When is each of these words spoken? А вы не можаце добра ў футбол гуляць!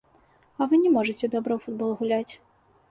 А 0.57 0.69
вы 0.71 0.79
не 0.85 0.93
можаце 0.95 1.31
добра 1.37 1.53
ў 1.55 1.59
футбол 1.67 1.89
гуляць! 2.03 2.33